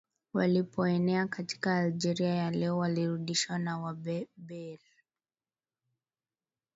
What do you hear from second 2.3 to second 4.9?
ya leo walirudishwa na Waberber